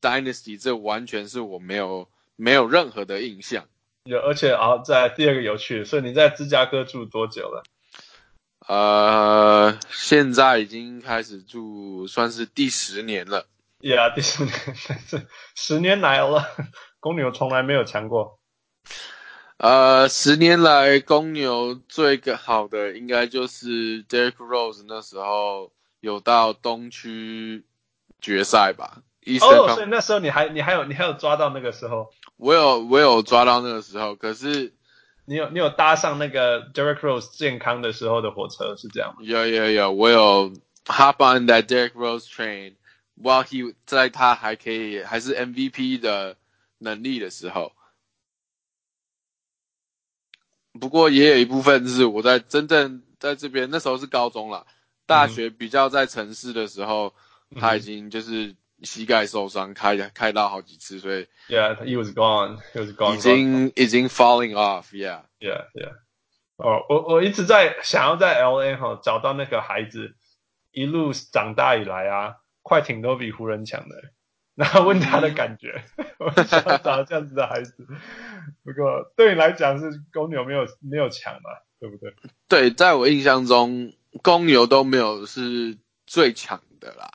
[0.00, 3.66] Dynasty 这完全是我没有没有任何的印象。
[4.04, 7.62] 有，而且啊，在第二个有趣，所以你在芝加哥住多久了？
[8.66, 13.46] 呃，现在已经开始住，算是第十年了。
[13.80, 14.54] Yeah，第十年，
[15.54, 16.46] 十年来了，
[16.98, 18.40] 公牛从来没有强过。
[19.58, 27.64] 呃，十年来公牛最个好的应该就是 Derrick Rose 那时候有到东区
[28.20, 29.02] 决赛吧。
[29.40, 32.10] 哦，所以那时候你还你还有你还有抓到那个时候？
[32.36, 34.74] 我有我有抓到那个时候，可是
[35.24, 39.16] 你有你有搭上那个 Derrick Rose 健康的时候的火车是这样吗？
[39.22, 40.52] 有有有，我有
[40.84, 42.74] hop on that Derrick Rose train
[43.20, 46.36] while he 在他还可以还是 MVP 的
[46.78, 47.72] 能力的时候。
[50.78, 54.66] 不过也有一部分是我在真正在这边那时候是高中了，
[55.06, 57.12] 大学比较在城市的时候，
[57.50, 63.14] 嗯、他已经就是膝盖受伤，开开刀好几次，所以 Yeah, he was gone, he was gone.
[63.14, 65.92] 已经已经 falling off, yeah, yeah, yeah.
[66.56, 70.14] 哦，我我一直在想要在 LA 哈找到那个孩子，
[70.72, 73.96] 一路长大以来啊，快艇都比湖人强的。
[74.58, 75.84] 然后问他的感觉，
[76.18, 77.86] 我想找这样子的孩子。
[78.64, 82.14] 不过对你来讲是公牛没有没有强嘛，对不对？
[82.48, 83.92] 对，在我印象中，
[84.22, 87.10] 公牛都没有是最强的啦。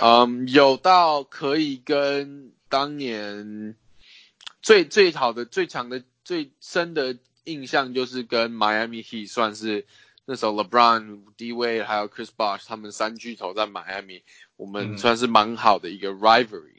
[0.00, 3.76] 嗯，有到可以跟当年
[4.60, 9.86] 最最好的、最强的、最深的印象，就是跟 Miami Heat 算是
[10.26, 14.22] 那时候 LeBron、D Wade 还有 Chris Bosh 他们三巨头在 Miami，
[14.56, 16.73] 我们算是蛮好的一个 rivalry。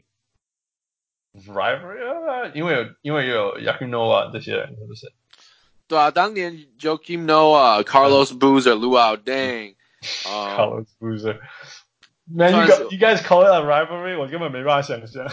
[1.35, 5.13] Rivalry 啊，因为有因为有 Joakim Noah 这些人，是不是？
[5.87, 14.19] 对啊，当年 Joakim Noah、Carlos Boozer、Luol Deng、Carlos Boozer。Man, you guys, you guys call it a rivalry？
[14.19, 15.25] 我根本没办法想象。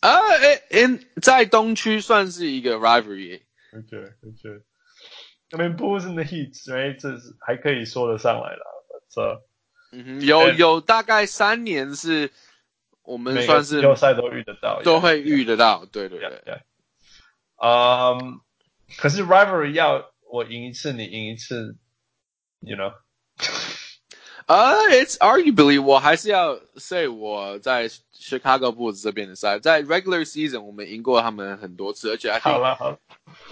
[0.00, 0.20] 啊，
[0.70, 8.84] 诶，在东区算是一个 rivalry。OK，OK。I mean, Bulls in the Heat，哎，这是还可以说得上来了。
[9.10, 9.42] 这，
[9.92, 12.30] 嗯哼，有有大概三年是。
[13.02, 16.42] 我们算是季后赛都遇得到，都会遇得到，对对对。
[16.44, 16.60] 对。
[17.62, 18.34] 嗯、um,，
[18.98, 21.76] 可是 rivalry 要我赢一次，你赢一次，
[22.60, 22.92] you know。
[24.46, 32.98] 啊、uh,，it's arguably 我还是要 say 我在 Chicago Bulls 这边的赛，在 regular season 我们赢过他们很多次，而且还好了好了，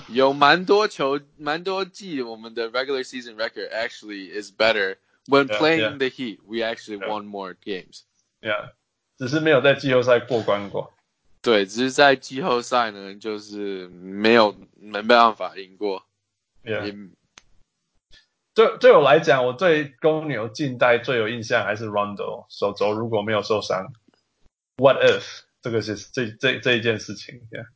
[0.09, 4.96] 有蛮多球蛮多季我们的 regular season record actually is better
[5.27, 5.98] when playing yeah, yeah.
[5.98, 8.05] the Heat we actually won more games
[8.40, 8.70] yeah
[9.19, 10.91] 只是没有在季后赛过关过，
[11.41, 16.03] 对，只是在季后赛呢就是没有没办法赢过
[16.63, 17.10] ，yeah。
[18.55, 23.93] 对对我来讲，我对公牛近代最有印象还是 Rondo 手肘如果没有受伤
[24.77, 27.67] ，What if 这个是这这这一件事情，yeah.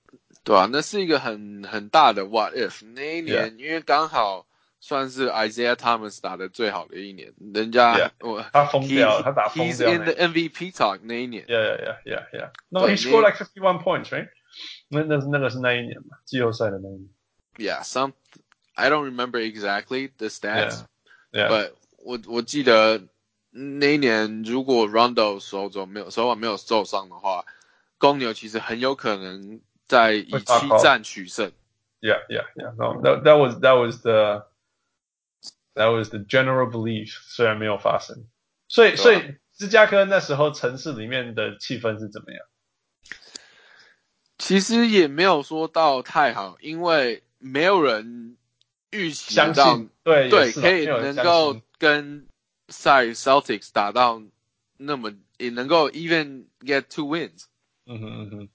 [0.44, 4.46] 对啊，那是一个很很大的 What if 那一年.因为刚好
[4.86, 8.12] 算是 Isaiah Thomas 打的最好的一年，人家、yeah.
[8.20, 13.62] 我他疯掉他打疯掉 He's in the MVP talk 那一年，Yeah Yeah Yeah Yeah No he scored like fifty
[13.62, 14.28] one points right
[14.90, 17.10] 那那那个是那一年嘛，季后赛的那一年
[17.56, 18.12] ，Yeah some
[18.74, 20.82] I don't remember exactly the stats,
[21.32, 21.50] yeah, yeah.
[21.50, 23.02] but 我我记得
[23.52, 27.46] 那一年如果 Rondo 手肘没有手腕没有受伤的话，
[27.98, 31.50] 公牛其实很有可能在以七战取胜。
[32.02, 32.74] Yeah, yeah, yeah.
[32.76, 34.44] No, that that was that was the
[35.76, 37.18] that was the general belief.
[37.28, 38.26] 虽然没有发生，
[38.68, 42.46] 所以所以芝加哥那时候城市里面的气氛是怎么样？
[44.38, 48.38] 其实也没有说到太好，因为没有人。
[48.96, 52.28] 预期到对对可以能够跟
[52.68, 54.22] 赛 Celtics 打到
[54.78, 57.46] 那么也能够 even get two wins，
[57.88, 58.50] 嗯哼嗯哼，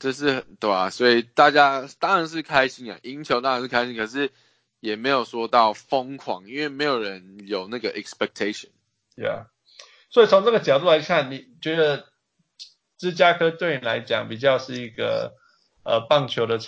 [0.00, 4.32] 这是对啊，所以大家当然是开心啊，赢球当然是开心，可是
[4.80, 8.70] 也没有说到疯狂，因为没有人有那个 expectation。
[9.16, 9.46] Yeah，
[10.10, 12.06] 所以从这个角度来看，你觉得
[12.96, 15.34] 芝加哥对你来讲比较是一个
[15.84, 16.58] 呃棒球的？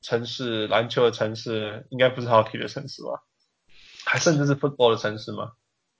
[0.00, 3.24] 城市篮球的城市应该不是 hockey 的城市吧？
[4.04, 5.54] 还甚至是 football 的城市吗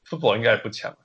[0.09, 0.97] ？football 应该也不强。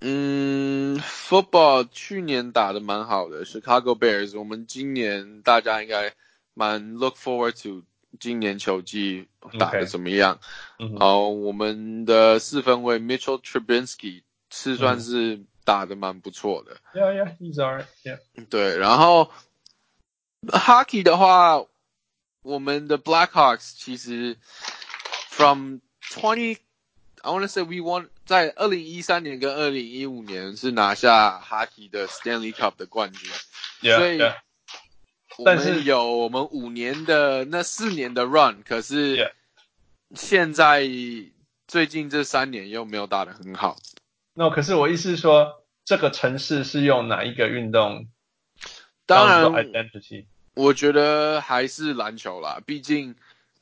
[0.00, 4.36] 嗯，football 去年打的蛮好的，Chicago Bears。
[4.36, 6.12] 我们今年大家应该
[6.54, 7.84] 蛮 look forward to
[8.18, 10.38] 今年球季打的怎么样。
[10.78, 10.98] Okay.
[10.98, 16.76] 好，我们的四分卫 Mitchell Trubinsky 是算是打的蛮不错的。
[16.94, 17.86] Yeah, yeah, he's alright.
[18.02, 18.18] Yeah.
[18.48, 19.30] 对，然后
[20.46, 21.64] hockey 的话。
[22.46, 24.36] 我们的 Blackhawks 其实
[25.30, 25.78] from
[26.12, 26.58] twenty
[27.22, 33.32] I want to say we won 在二零一三年跟二零一五年是拿下 Hockey 的 Stanley Cup 的冠军
[33.80, 34.36] ，yeah, 所以 yeah.
[35.38, 39.32] 我们有我们五年的那四年的 run，可是
[40.14, 40.88] 现在
[41.66, 43.76] 最近这三年又没有打得很好。
[44.34, 48.06] 那、no, 可是我意思是说，这个城市是用哪一个运动？
[49.06, 50.26] 当然，identity，。
[50.54, 53.14] 我觉得还是篮球啦，毕竟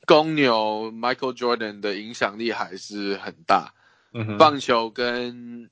[0.05, 3.73] 公牛 Michael Jordan 的影响力还是很大。
[4.13, 5.69] 嗯，棒球跟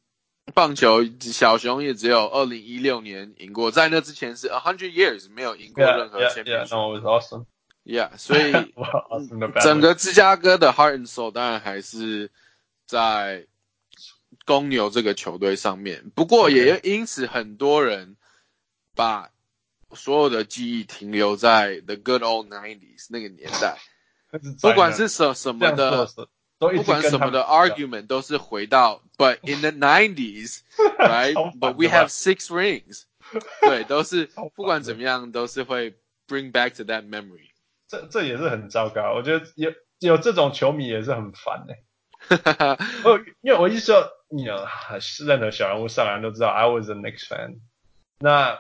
[0.54, 6.66] 棒球小熊也只有二零一六年赢过，在那之前是 a hundred years 没有赢过任何 yeah
[7.86, 8.52] yeah 所以
[9.62, 12.30] 整个芝加哥的 heart and soul 当然还是
[12.86, 13.48] 在
[14.46, 18.18] 公牛这个球队上面，不过也因此很多人
[18.96, 19.30] 把
[19.94, 23.78] 所有的记忆停留在 the good old nineties 那个年代，
[24.62, 26.08] 不管是什什么的。
[26.61, 33.05] 不管什么的 argument 都是回到，but in the nineties，right？but we have six rings，
[33.61, 35.93] 对，都是不管怎么样都是会
[36.27, 37.51] bring back to that memory。
[37.89, 41.77] 这这也是很糟糕，我觉得有有这种球迷也是很烦的。
[43.05, 44.67] 我因为我一说，你有
[45.27, 47.61] 任何小人物上来都知道，I was a Knicks fan，
[48.19, 48.59] 那。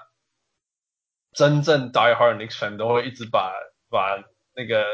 [1.32, 3.52] 真正 die hard Knicks fan 都会一直把
[3.90, 4.86] 把那个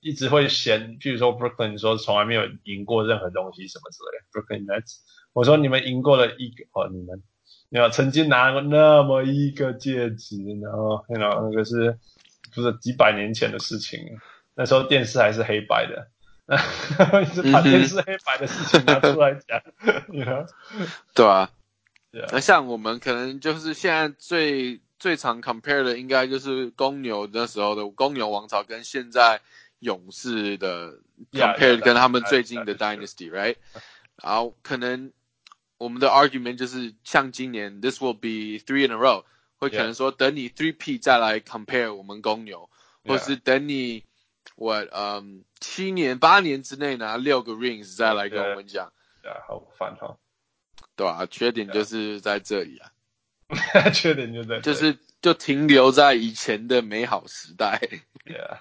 [0.00, 4.96] 一直会嫌，譬如说 Brooklyn 说从来没有赢过任何东西什么之类的，Brooklyn Nets，
[5.32, 7.22] 我说你们赢过了一个哦，你们
[7.68, 11.98] 你要曾经拿过那么一个戒指，然后然后那个是
[12.54, 14.00] 不是几百年前的事情？
[14.54, 16.08] 那时候电视还是黑白的，
[17.22, 19.62] 一直把电视黑白的事情拿出来讲，
[20.08, 20.46] 你看，
[21.14, 21.50] 对啊，
[22.32, 24.80] 那像我们可能就是现在最。
[25.00, 29.40] 最常 compare 的应该就是公牛那时候的公牛王朝跟现在
[29.80, 30.98] 勇士的
[31.32, 33.56] compare 跟他们最近的 dynasty，right？
[34.22, 35.12] 然后可能
[35.78, 39.24] 我们的 argument 就是像今年 this will be three in a row，
[39.56, 42.70] 会可能说等你 three P 再来 compare 我们公牛，
[43.04, 44.04] 或是等你
[44.56, 48.86] what 嗯七年八年之内拿六个 rings 再来跟我们讲，
[49.24, 50.16] 啊好烦哈，
[50.96, 51.26] 对啊？
[51.26, 52.92] 缺点就是在这里啊。
[53.92, 57.80] 缺点就在，就是就停留在以前的美好时代。
[58.24, 58.58] Yeah,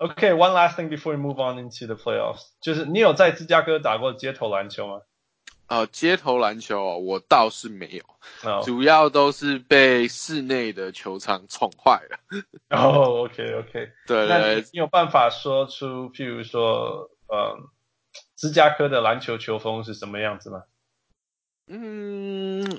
[0.00, 5.00] Okay, one last thing before we move on into the playoffs，就是你有在芝加哥打过街头篮球吗？
[5.68, 8.04] 哦，街头篮球哦，我倒是没有，
[8.48, 8.64] oh.
[8.64, 12.18] 主要都是被室内的球场宠坏了。
[12.70, 17.58] 哦、oh,，OK OK，对，那你有办法说出，譬如说，呃，
[18.36, 20.62] 芝加哥的篮球球风是什么样子吗？
[21.68, 22.78] 嗯，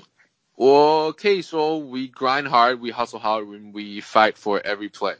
[0.54, 5.18] 我可以说，we grind hard, we hustle hard, when we fight for every play.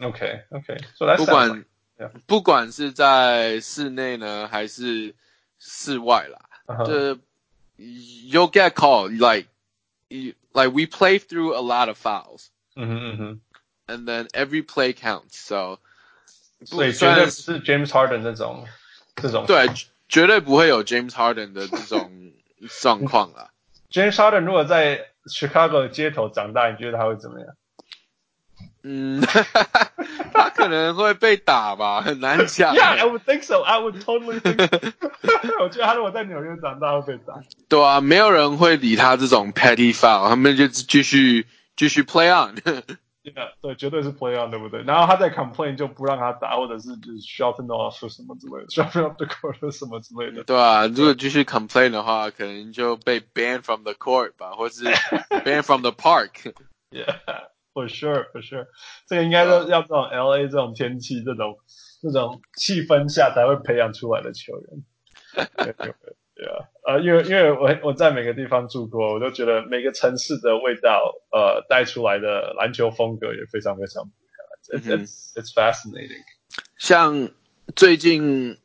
[0.00, 1.64] OK OK，so、不管、
[1.98, 2.10] yeah.
[2.26, 5.14] 不管是在室内呢，还是
[5.58, 6.38] 室外啦。
[6.66, 6.84] Uh-huh.
[6.84, 7.18] The,
[7.78, 9.48] you'll get called like
[10.08, 12.50] you, like we play through a lot of fouls.
[12.76, 13.38] Mm-hmm, mm-hmm.
[13.86, 15.32] And then every play counts.
[15.32, 15.80] So
[16.64, 18.66] 所以绝对不是 James Harden 那种
[19.16, 19.68] 这种对，
[20.08, 22.32] 绝对不会有 James Harden 的这种
[22.80, 23.50] 状况啦。
[23.90, 27.48] James Harden 如果在 Chicago 街头长大，你觉得他会怎么样？
[28.83, 29.21] 嗯，
[30.33, 32.75] 他可能会被打吧，很难讲。
[32.75, 33.61] Yeah, I would think so.
[33.61, 35.63] I would totally think so.
[35.63, 37.35] 我觉得他如果在纽约长大会被打。
[37.69, 42.55] 对啊，没有人会理他这种 petty foul，他们就继续继续 play on。
[43.23, 44.83] Yeah, 对，绝对是 play on，对不对？
[44.83, 50.43] 然后他在 complain 就不让他打，或者是就是 shouting off 什么之类的，shouting off the court 什么之类的。
[50.43, 54.83] 对啊，如果继续 complain 的话，可能就被 ban from the court 吧，或是
[55.45, 56.51] ban from the park。
[56.91, 57.15] Yeah.
[57.73, 58.67] For sure, for sure，
[59.07, 61.57] 这个应该都要这种 L A 这种天气、这种
[62.01, 64.83] 这种气氛下才会培养出来的球员。
[66.35, 74.11] 对啊，呃，因为因为我我在每个地方住过，我都觉得每个城市的味道，呃，带出来的篮球风格也非常非常不
[74.75, 74.99] 一样。
[74.99, 76.23] It's、it's fascinating。
[76.77, 77.29] 像
[77.75, 78.57] 最近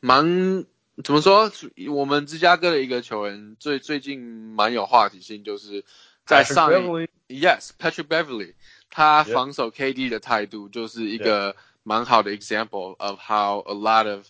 [0.00, 0.64] 蛮
[1.04, 1.50] 怎么说，
[1.90, 5.84] 我们芝加哥的一个球员最最近蛮有话题性，就是
[6.25, 7.07] 在上一。
[7.27, 8.55] Yes, Patrick Beverly，
[8.89, 14.27] 他防守 KD 的态度就是一个蛮好的 example of how a lot of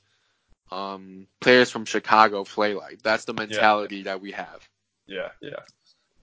[0.69, 3.01] um players from Chicago play like.
[3.01, 4.59] That's the mentality that we have.
[5.07, 5.63] Yeah, yeah.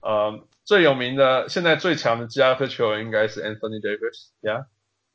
[0.01, 4.29] 嗯，最有名的现在最强的芝加哥球员应该是 Anthony Davis.
[4.41, 4.67] Yeah.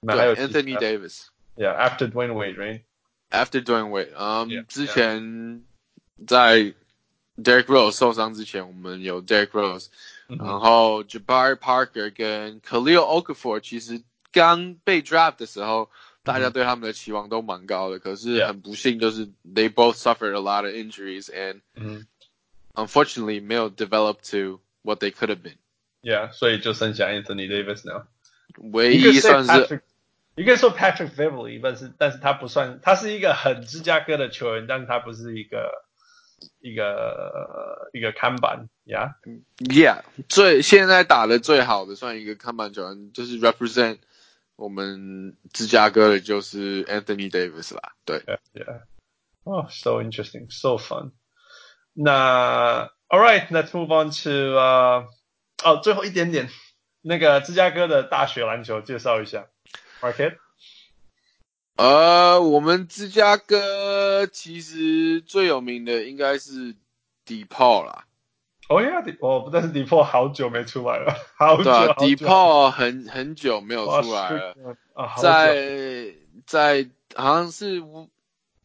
[0.03, 1.29] 对，还有 Anthony Davis.
[1.57, 2.83] Yeah, after Dwayne Wade, right?
[3.31, 4.12] After Dwayne Wade.
[4.15, 5.65] 嗯，之前
[6.27, 6.75] 在
[7.39, 9.87] Derrick Rose 受伤之前，我们有 Derrick Rose。
[10.29, 14.03] 然后 Jabari Parker 跟 Khalil Okafor 其实
[14.33, 15.91] 刚被 draft 的时候，
[16.23, 17.99] 大家对他们的期望都蛮高的。
[17.99, 21.61] 可是很不幸，就是 they both suffered a lot of injuries and
[22.75, 25.59] unfortunately 没有 develop to what they could have been.
[26.03, 28.05] Yeah，所以就剩下 Anthony Davis now。
[28.73, 29.83] 唯一算是，
[30.37, 35.85] 你可以说 Patrick Beverly，但是但是他不算，他是一个很芝加哥的球员，但是他不是一个。
[36.60, 44.00] 一个一个看板，Yeah，Yeah，最现在打的最好的算一个看板球员，就是 represent
[44.56, 47.94] 我们芝加哥的，就是 Anthony Davis 啦。
[48.06, 48.20] 对
[48.54, 48.82] ，Yeah，
[49.44, 51.12] 哦，So interesting，So fun。
[51.94, 55.08] 那，All right，Let's move on to 呃，
[55.64, 56.50] 哦，最后一点点，
[57.02, 59.48] 那个芝加哥的大学篮球介绍一下
[60.02, 60.38] ，Market。
[61.78, 63.58] 呃，我们芝加哥
[64.28, 66.76] 其实最有名的应该是
[67.26, 68.06] DePaul 啦。
[68.70, 71.64] 哦呀，哦，但是 DePaul 好久没出来了，好久。
[71.64, 74.56] 对啊，DePaul 很很久没有出来了，
[74.94, 76.14] 啊、在
[76.46, 77.82] 在好像是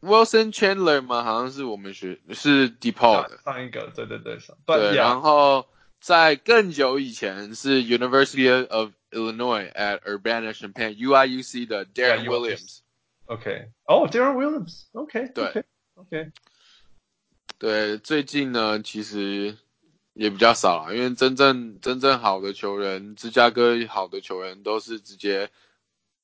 [0.01, 1.23] Wilson Chandler 吗？
[1.23, 4.37] 好像是我们学是 DePaul 的上一个，对对对，
[4.67, 5.65] 对，然后
[5.99, 12.81] 在更久以前是 University of Illinois at Urbana-Champaign UIUC 的 Darren Williams。
[13.27, 15.63] OK，哦、oh,，Deron Williams，OK，、okay, 对
[15.95, 16.31] ，OK，, okay.
[17.57, 19.57] 对，最近呢，其实
[20.13, 25.49] 也比较少了，因为真正真正好的球员，芝加哥好的球员都是直接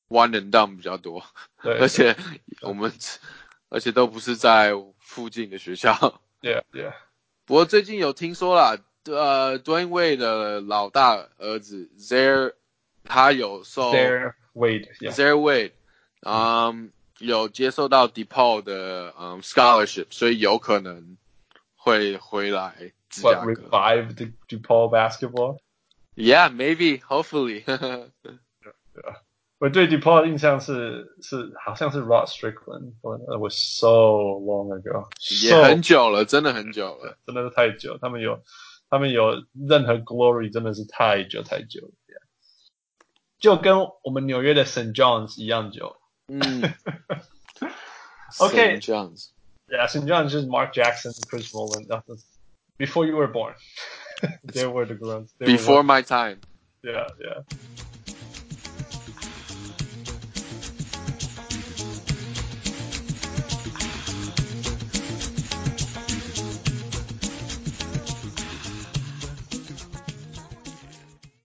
[0.09, 1.23] one and done 比较多，
[1.63, 2.15] 对，而且
[2.61, 2.91] 我们
[3.69, 5.91] 而且都不是在附近的学校
[6.41, 6.93] ，Yeah Yeah。
[7.45, 12.53] 不过最近有听说啦，呃，Dwyane Wade 的老大儿子 Zaire，
[13.03, 15.71] 他有受 Zaire Wade，Zaire Wade。
[16.21, 21.17] 嗯，有接受到 DePaul 的嗯 scholarship，所以有可能
[21.75, 23.53] 会回来芝加哥。
[23.53, 25.59] What, revive the DePaul basketball?
[26.15, 27.63] Yeah, maybe, hopefully.
[29.57, 35.07] 我对 DePaul 的印象是是好像是 Rod Strickland，It was so long ago，
[35.43, 37.97] 也很久了，真的很久了，真的是太久。
[37.99, 38.43] 他们有
[38.89, 41.93] 他们有任何 glory，真的是太久太久了，
[43.39, 44.95] 就跟我们纽约的 St.
[44.95, 46.00] John's 一样久。
[46.29, 46.73] Mm.
[47.61, 47.71] 嗯
[48.39, 48.83] ，OK，St.
[48.83, 49.31] John's.
[49.69, 50.05] Yeah, St.
[50.05, 51.87] John's is Mark Jackson, and Chris Mullin.
[52.77, 53.53] Before you were born,
[54.43, 55.33] they were the grunts.
[55.39, 56.39] Before my time.
[56.83, 57.41] Yeah, yeah.